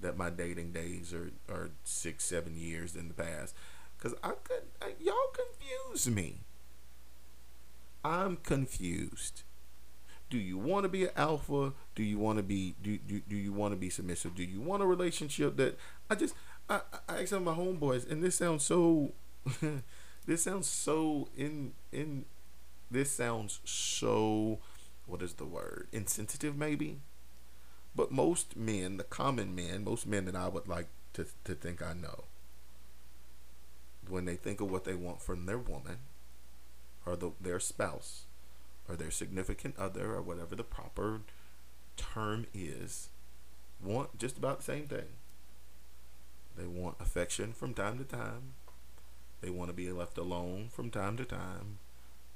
[0.00, 3.54] that my dating days are, are six, seven years in the past.
[3.98, 6.40] Cause I could I, y'all confuse me.
[8.04, 9.42] I'm confused.
[10.28, 11.72] Do you want to be an alpha?
[11.94, 14.34] Do you want to be do, do, do you want to be submissive?
[14.34, 15.78] Do you want a relationship that
[16.10, 16.34] i just
[16.68, 19.12] i, I asked my homeboys and this sounds so
[20.26, 22.24] this sounds so in in
[22.90, 24.58] this sounds so
[25.06, 25.88] what is the word?
[25.92, 27.00] Insensitive maybe
[27.94, 31.82] but most men the common men most men that i would like to, to think
[31.82, 32.24] i know
[34.08, 35.98] when they think of what they want from their woman
[37.06, 38.24] or the, their spouse
[38.88, 41.20] or their significant other or whatever the proper
[41.96, 43.08] term is
[43.82, 45.16] want just about the same thing.
[46.56, 48.54] They want affection from time to time.
[49.40, 51.78] They want to be left alone from time to time.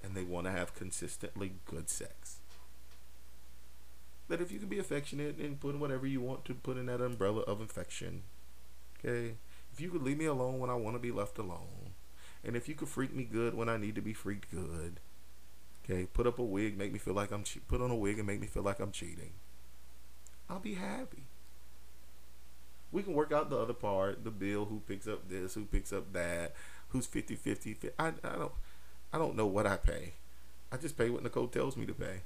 [0.02, 2.37] And they want to have consistently good sex.
[4.28, 6.86] That if you can be affectionate and put in whatever you want to put in
[6.86, 8.22] that umbrella of affection,
[8.98, 9.34] okay?
[9.72, 11.94] If you could leave me alone when I want to be left alone,
[12.44, 15.00] and if you could freak me good when I need to be freaked good,
[15.84, 16.06] okay?
[16.12, 18.26] Put up a wig, make me feel like I'm che- put on a wig and
[18.26, 19.32] make me feel like I'm cheating.
[20.50, 21.24] I'll be happy
[22.90, 25.92] we can work out the other part, the bill, who picks up this, who picks
[25.92, 26.54] up that,
[26.88, 27.76] who's 50 50.
[27.98, 28.52] I, I don't
[29.12, 30.14] I don't know what I pay.
[30.70, 32.20] I just pay what Nicole tells me to pay.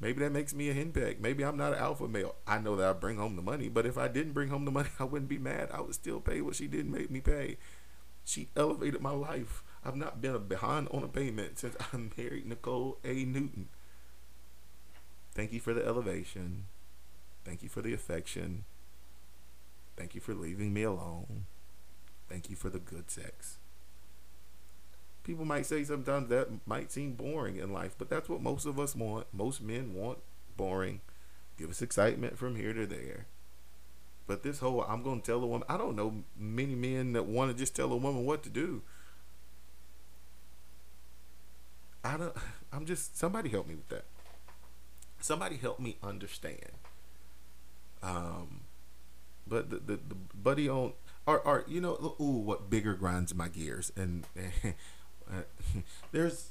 [0.00, 1.20] Maybe that makes me a henpeck.
[1.20, 2.34] Maybe I'm not an alpha male.
[2.46, 4.70] I know that I bring home the money, but if I didn't bring home the
[4.70, 5.70] money, I wouldn't be mad.
[5.72, 7.56] I would still pay what she didn't make me pay.
[8.24, 9.62] She elevated my life.
[9.84, 13.24] I've not been behind on a payment since I married Nicole A.
[13.24, 13.68] Newton.
[15.34, 16.66] Thank you for the elevation.
[17.44, 18.64] Thank you for the affection.
[19.96, 21.46] Thank you for leaving me alone.
[22.28, 23.58] Thank you for the good sex.
[25.24, 28.78] People might say sometimes that might seem boring in life, but that's what most of
[28.78, 29.26] us want.
[29.32, 30.18] Most men want
[30.56, 31.00] boring.
[31.58, 33.26] Give us excitement from here to there.
[34.26, 37.24] But this whole I'm going to tell a woman, I don't know many men that
[37.24, 38.82] want to just tell a woman what to do.
[42.04, 42.36] I don't
[42.72, 44.04] I'm just somebody help me with that.
[45.20, 46.72] Somebody help me understand.
[48.02, 48.60] Um
[49.46, 50.92] but the, the, the buddy on
[51.26, 54.26] or, or you know ooh what bigger grinds my gears and
[56.12, 56.50] there's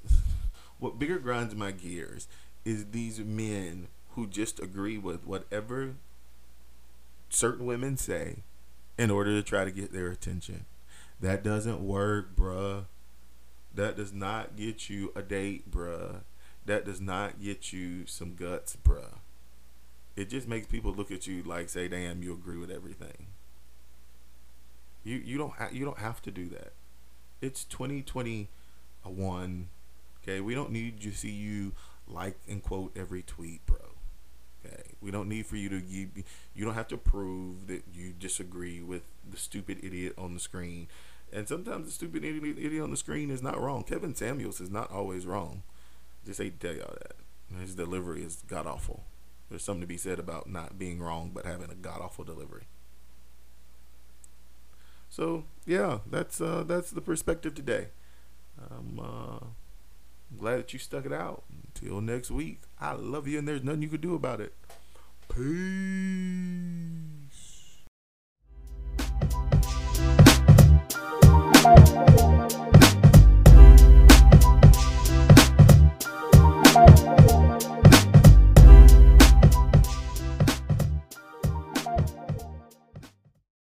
[0.80, 2.28] what bigger grinds my gears
[2.66, 5.96] is these men who just agree with whatever
[7.30, 8.38] certain women say
[8.98, 10.66] in order to try to get their attention
[11.20, 12.86] that doesn't work bruh
[13.74, 16.22] that does not get you a date bruh
[16.66, 19.16] that does not get you some guts bruh
[20.16, 23.28] it just makes people look at you like say, "Damn, you agree with everything."
[25.04, 26.74] You you don't ha- you don't have to do that.
[27.42, 27.64] It's
[29.04, 29.68] 2021.
[30.24, 31.74] Okay, we don't need to see you
[32.08, 33.78] like and quote every tweet, bro.
[34.66, 36.10] Okay, we don't need for you to you,
[36.56, 40.88] you don't have to prove that you disagree with the stupid idiot on the screen.
[41.32, 43.84] And sometimes the stupid idiot, idiot on the screen is not wrong.
[43.84, 45.64] Kevin Samuels is not always wrong.
[46.26, 47.60] Just hate to tell y'all that.
[47.60, 49.04] His delivery is god awful.
[49.50, 52.64] There's something to be said about not being wrong but having a god awful delivery.
[55.10, 57.88] So yeah, that's uh, that's the perspective today.
[58.72, 59.40] I'm uh,
[60.38, 61.44] glad that you stuck it out.
[61.76, 64.54] Until next week, I love you, and there's nothing you can do about it.
[65.34, 65.84] Peace.